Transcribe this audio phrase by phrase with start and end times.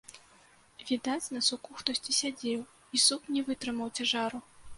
[0.91, 2.65] Відаць, на суку хтосьці сядзеў,
[2.97, 4.43] і сук не вытрымаў цяжару.